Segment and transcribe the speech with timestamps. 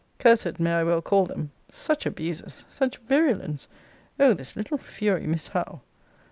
[0.17, 2.65] Cursed, may I well call them Such abuses!
[2.67, 3.67] Such virulence!
[4.19, 5.81] O this little fury Miss Howe!